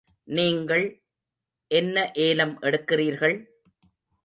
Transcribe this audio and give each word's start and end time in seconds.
நீங்கள் 0.27 0.85
என்ன 1.71 2.11
ஏலம் 2.19 2.55
எடுக்கிறீர்கள்? 2.61 3.37